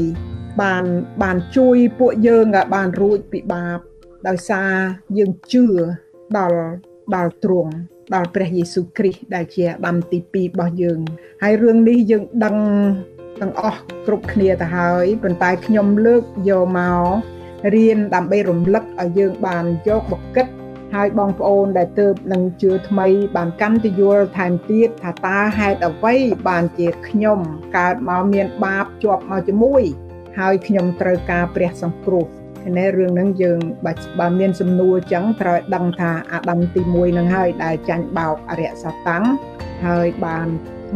[0.61, 0.83] បាន
[1.23, 3.79] បានជួយពួកយើងឲ្យបានរួចពីបាប
[4.27, 4.71] ដោយសារ
[5.17, 5.65] យើងជឿ
[6.37, 6.59] ដល់
[7.15, 7.71] ដល់ទ្រង់
[8.13, 10.99] ដល់ព្រះយេស៊ូវគ្រីស្ទដែលជាអាដាមទី2របស់យើង
[11.43, 12.55] ហើយរឿងនេះយើងដឹង
[13.41, 17.05] ទាំងអស់គ្រប់គ្នាទៅហើយប៉ុន្តែខ្ញុំលើកយកមក
[17.75, 20.47] រៀនដើម្បីរំលឹកឲ្យយើងបានយកបកិត
[20.93, 26.15] ហើយបងប្អូនដែលទៅនឹងជឿថ្មី បានកាន់ទៅយល់ថែមទៀតថាតើហេតុអ្វី
[26.47, 27.39] បានជាខ្ញុំ
[27.77, 29.83] កើតមកមានបាបជាប់មកជាមួយ
[30.39, 32.25] ហើយខ្ញុំត្រូវការព្រះសង្គ្រោះ
[32.77, 39.25] នៅរឿងហ្នឹងយើងបើបើមានសំណួរអញ្ចឹងត្រូវដឹងថាអាដាមទី1ហ្នឹងហើយដែលចាញ់បោកអរិយសតាំង
[39.85, 40.47] ហើយបាន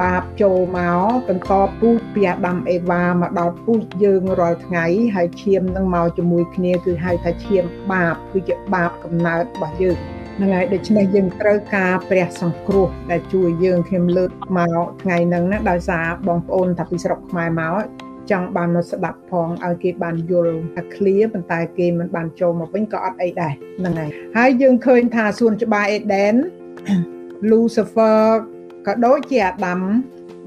[0.01, 9.97] បាបចូលមកបន្តពូជពីអាដាមអេវ៉ាមកដល់ពូជយើងរាល់ថ្ងៃហើយឈាមនឹងមកជាមួយគ្នាគឺហៅថាឈាមបាបគឺជាបាបកំណើតរបស់យើង
[10.37, 17.73] ហ្នឹងហើយដូច្នេះយើងត្រូវការព្រះសង្គ្រោះដែលជួយយើងខ្ញុំលើកមកថ្ងៃហ្នឹងណាដោយសារបងប្អូនថាពីស្រុកខ្មែរមក
[18.31, 26.33] ចង់បានមកស្ដាប់ផងឲ្យគេបានយល់ថា clear ប៉ុន្តែគេមិនបានចូលមកវិញក៏អត់អីដែរហ្នឹងហើយហើយយើងឃើញថាសួនច្បារអេដេន
[27.49, 28.21] Lucifer
[28.87, 29.79] ក៏ដូចជាអាដាម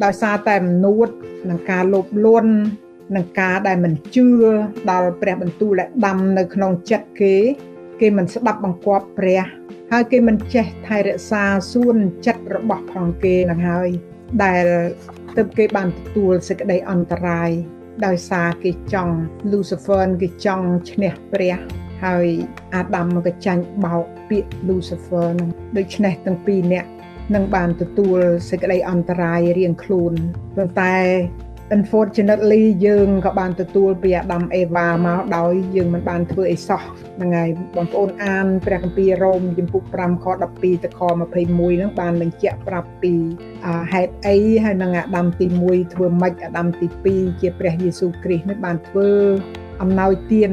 [0.04, 1.08] ដោយសារតែមនួត
[1.50, 2.52] នឹងការលោភលន់
[3.16, 4.28] នឹងការដែលមិនជឿ
[4.90, 7.34] ដល់ព្រះបន្ទូលដែលដាំនៅក្នុងចិត្តគេ
[8.00, 9.42] គេមិនស្ដាប់បង្គាប់ព្រះ
[9.92, 13.88] ហើយគេមិនចេះថែរក្សាសួនចិត្តរបស់ផងគេនឹងហើយ
[14.44, 14.66] ដែល
[15.36, 17.50] ទើបគេបានទទួលសេចក្តីអន្តរាយ
[18.06, 19.14] ដោយសារគេចង់
[19.50, 21.56] Lucifer គេចង់ឈ្នះព្រះ
[22.04, 22.26] ហើយ
[22.74, 26.90] អាដាមក៏ចាញ់បោកពាក្យ Lucifer នឹងដូច្នេះទាំងពីរនាក់
[27.34, 28.18] នឹងបានទទួល
[28.50, 30.12] សេចក្តីអន្តរាយរៀងខ្លួន
[30.56, 30.96] ប៉ុន្តែ
[31.76, 36.82] unfortunately យើងក៏បានទទួលពីអាដាមអេវ៉ាមកដោយយើងមិនបានធ្វើអីសោះ
[37.16, 43.14] ហ្នឹងហើយបងប្អូនអានព្រះគម្ពីររ៉ូមជំពូក5ខ12ទៅខ21ហ្នឹងបានបញ្ជាក់ប្រាប់ពី
[43.92, 49.10] ហេតុអីហើយនឹងអាដាមទី1ធ្វើម៉េចអាដាមទី2ជាព្រះយេស៊ូវគ្រីស្ទនេះបានធ្វើ
[49.82, 50.52] អំណោយទាន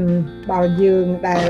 [0.52, 1.48] ដល់យើងដែល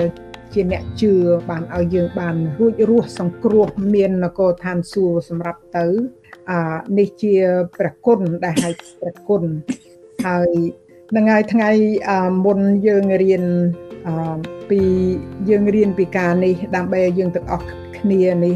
[0.53, 1.13] ជាអ្នកជឿ
[1.49, 6.20] បានឲ្យយើងបានរួចរស់សង្គ្រោះមាននគរឋានសួគ៌សម្រាប់ទៅអា
[6.97, 7.33] នេះជា
[7.77, 9.43] ព្រះគុណដែលហៅព្រះគុណ
[10.25, 10.51] ហើយ
[11.15, 11.69] នឹងហើយថ្ងៃ
[12.45, 13.43] មុនយើងរៀន
[14.69, 14.81] ពី
[15.49, 17.65] យើងរៀនពីការនេះដើម្បីឲ្យយើងទាំងអស់
[17.97, 18.55] គ្នានេះ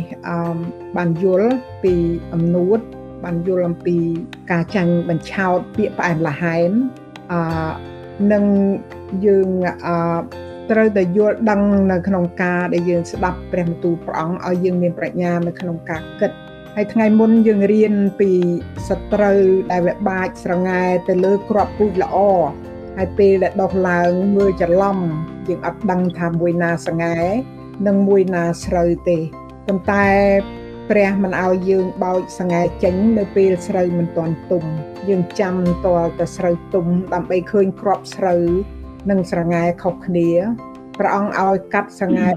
[0.98, 1.52] បានយល់
[1.84, 1.94] ពី
[2.34, 2.80] អំនួត
[3.24, 3.98] បានយល់អំពី
[4.52, 6.72] ការចាញ់បញ្ឆោតពាក្យផ្អែមល្ហែម
[7.32, 7.40] អឺ
[8.34, 8.44] នឹង
[9.26, 9.50] យើង
[9.86, 9.96] អឺ
[10.72, 16.32] ត្រូវតែយល់ដឹងនៅក្នុងការដែលយើងស្ដាប់ព្រះបន្ទូលព្រះអង្គឲ្យយើងមានប្រាជ្ញានៅក្នុងការគិត
[16.78, 18.32] ហើយថ្ងៃមុនយើងរៀនពី
[18.88, 19.40] សត្រូវ
[19.72, 22.18] ដែលវាបាចស្រងែទៅលើក្របពូជល្អ
[22.98, 24.98] ហើយពេលដែលដុះឡើងមើលច្រឡំ
[25.48, 27.16] យើងអត់ដឹងថាមួយណាស្រងែ
[27.88, 29.18] និងមួយណាស្រូវទេ
[29.66, 30.08] ប៉ុន្តែ
[30.90, 34.64] ព្រះមិនឲ្យយើងបោចសង្ហែចេញនៅពេលស្រូវមិនទាន់ទុំ
[35.10, 38.44] យើងចាំតលតែស្រូវទុំដើម្បីឃើញក្របស្រូវ
[39.10, 40.30] និងស្រងែខុសគ្នា
[41.00, 42.28] ព្រះអង្គឲ្យកាត់ស្រងែ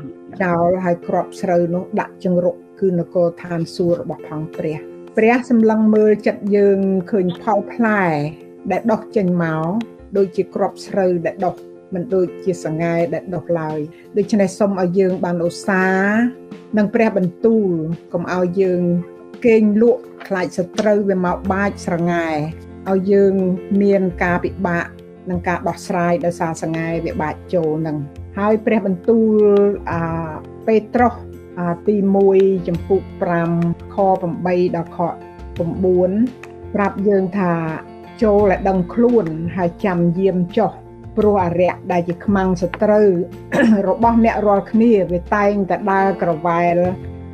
[0.42, 4.79] ចោលហើយក្របស្រូវនោះដាក់ចង្រុក គឺនគរឋានសួគ៌របស់ផងព្រះ
[5.17, 6.79] ព្រះសម្លឹងមើលចិត្តយើង
[7.11, 8.05] ឃើញផលផ្លែ
[8.71, 9.69] ដែលដុះចេញមក
[10.17, 11.55] ដូចជាក្របស្រូវដែលដុះ
[11.95, 13.79] មិនដូចជាសង្ហែដែលដុះឡើយ
[14.17, 16.21] ដូច្នេះសូមឲ្យយើងបានឧស្សាហ៍
[16.77, 17.69] និងព្រះបន្ទូល
[18.12, 18.83] កុំឲ្យយើង
[19.47, 22.27] គេងលក់ខ្លាចសត្រូវវាមកបាចស្រងែ
[22.91, 23.35] ឲ្យយើង
[23.83, 24.87] មានការពិបាក
[25.31, 27.97] នឹងការដោះស្រាយដោយសារសង្ហែវាបាចចូលនឹង
[28.38, 29.41] ហើយព្រះបន្ទូល
[29.91, 30.01] អា
[30.67, 31.14] ពេត្រុស
[31.87, 31.97] ទី
[32.33, 33.01] 1ចំពុក
[33.49, 33.97] 5ខ
[34.37, 34.99] 8ដល់ខ
[35.88, 37.53] 9ប្រាប់យើងថា
[38.23, 40.73] ចូលឲ្យដឹងខ្លួនហើយចាំយាមចុះ
[41.16, 43.09] ព្រោះអរិយដែលជាខ្មាំងសត្រូវ
[43.88, 46.79] របស់អ្នករាល់គ្នាវាតែងតែដើរក្រវ៉ែល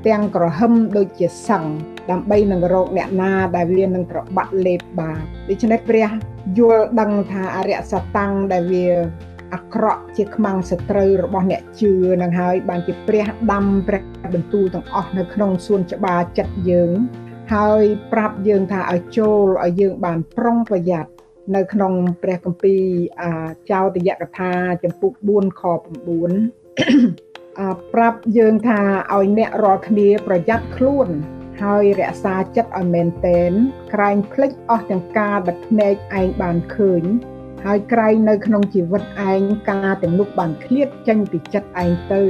[0.06, 1.64] ទាំងក្រហឹមដូចជាសឹង
[2.10, 6.08] ដើម្បីនឹងរកអ្នកណាដែលវានឹងត្របាក់លេបបាបដូច្នេះព្រះ
[6.58, 8.88] យល់ដឹងថាអរិយសតាំងដែលវា
[9.54, 14.02] អាក្រក់ជាខ្មាំងសត្រូវរបស់អ្នកជឿនឹងហើយបានជាព្រះដាំព្រះ
[14.34, 16.90] បន្ទូលទាំងអស់នៅក្នុងសួនច្បារចិត្តយើង
[17.54, 21.10] ហើយប្រាប់យើងថាឲ្យចូលឲ្យយើងបានប្រុងប្រយ័ត្ន
[21.56, 22.82] នៅក្នុងព្រះគម្ពីរ
[23.70, 24.52] ចោទយកថា
[24.84, 25.72] ចំពុក4ខ9
[27.92, 28.80] ប្រាប់យើងថា
[29.14, 31.08] ឲ្យអ្នករាល់គ្នាប្រយ័ត្នខ្លួន
[31.62, 33.50] ហើយរក្សាចិត្តឲ្យមែនតែន
[33.92, 37.02] ក្រែងភ្លេចអស់ទាំងការដែលភ្នែកឯងបានឃើញ
[37.66, 42.22] ហើយក្រែងនៅក្នុងជីវិតឯងការទាំងនោះបានឃ្លាតចេញពីចិត្តឯងទៅ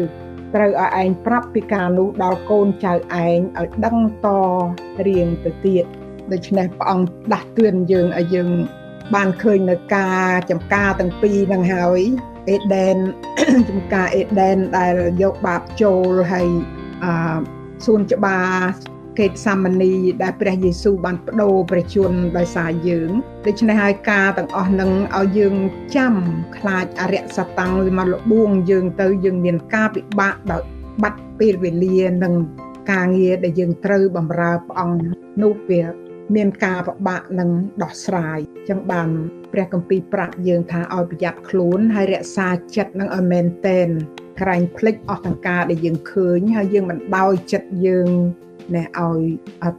[0.54, 4.28] ត្រូវឲ្យឯងប្រាប់ពីការនោះដល់កូនចៅឯងឲ្យដឹងត
[5.06, 5.84] រៀងទៅទៀត
[6.32, 8.50] ដូច្នេះព្រះអង្គដាស់តឿនយើងឲ្យយើង
[9.14, 12.00] បានឃើញនៅការចំការទាំងពីរនឹងហើយ
[12.50, 12.96] អេដេន
[13.70, 16.48] ចំការអេដេនដែលយកបាបចូលហើយ
[17.04, 17.38] អឺ
[17.84, 18.50] សួនច្បារ
[19.18, 23.10] កេតសាមនីដែលព្រះយេស៊ូវបានបដូរព្រះជន្មដោយសារយើង
[23.46, 25.54] ដូច្នេះហើយការទាំងអស់នឹងឲ្យយើង
[25.96, 26.14] ចាំ
[26.56, 30.62] ខ្លាចអរិយសតាំងមកលបួងយើងទៅយើងមានការពិបាកដោយ
[31.02, 32.34] បាត់ពេលវេលានិង
[32.92, 34.98] ការងារដែលយើងត្រូវបម្រើព្រះអង្គ
[35.42, 35.82] នោះវា
[36.34, 37.50] មានការពិបាកនឹង
[37.82, 39.08] ដោះស្រាយចឹងបាន
[39.52, 43.88] ព្រះគម្ពីរប្រាប់យើងថាឲ្យប្រយ័ត្នខ្លួនហើយរក្សាចិត្តនឹងឲ្យមែនតែន
[44.40, 48.08] ក្រែងភ្លេចអស់ទាំងការដែលយើងឃើញហើយយើងមិនដោយចិត្តយើង
[48.74, 49.20] ណែឲ្យ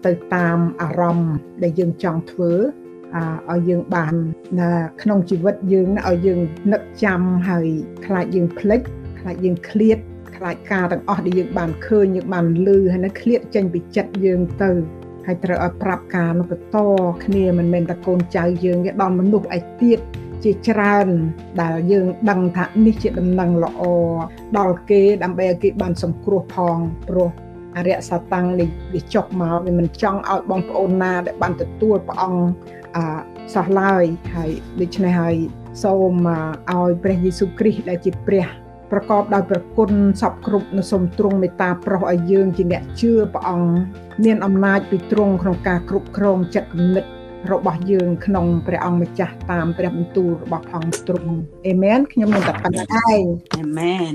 [0.05, 2.51] ទៅតាមអារម្មណ៍ដែលយើងចង់ធ្វើ
[3.51, 4.13] ឲ្យយើងបាន
[5.01, 6.39] ក្នុងជីវិតយើងឲ្យយើង
[6.71, 7.67] នឹកចាំហើយ
[8.05, 8.81] ខ្លាចយើងភ្លេច
[9.19, 9.97] ខ្លាចយើងឃ្លាត
[10.35, 14.71] ខ្លាចការទាំងអស់ដែលយើងបានឃើញយើងបានលឺហើយនៅឃ្លាតចេញពីចិត្តយើងទៅ
[15.25, 16.77] ហើយត្រូវឲ្យប្រាប់ការនោះបន្ត
[17.25, 19.99] គ្នាមិនមែនតែកូនចៅយើងទេដល់មនុស្សឯទៀត
[20.43, 21.07] ជាច្រើន
[21.61, 23.81] ដែលយើងដឹងថានេះជាដំណឹងល្អ
[24.57, 26.77] ដល់គេដើម្បីឲ្យគេបានសង្គ្រោះផង
[27.09, 27.29] ព្រោះ
[27.77, 32.43] អរិយសតាំងនេះវាចុះមកវាមិនចង់ឲ្យបងប្អូនណាដែលបានទទួលព្រះអង្គ
[32.95, 32.97] អ
[33.53, 34.03] សោះឡើយ
[34.35, 35.35] ហើយដូច្នេះហើយ
[35.83, 35.93] សូ
[36.25, 38.45] មឲ្យព្រះយេស៊ូវគ្រីស្ទដែលជាព្រះ
[38.91, 43.69] ប្រកបដោយប្រគុណសពគ្រប់នៅសូមទ្រង់មេត្តាប្រោសឲ្យយើងជាអ្នកជឿព្រះអង្គ
[44.23, 47.05] មានអំណាចពីទ្រង់ក្នុងការគ្រប់គ្រងចិត្តគំនិត
[47.51, 51.33] របស់យើងក្នុងព្រះអង្គម្ចាស់តាមព្រះបន្ទូលរបស់ផងទ្រង់
[51.67, 53.23] អេមែនខ្ញុំនឹងតែប៉ុណ្្នឹងឯង
[53.55, 54.13] អេមែន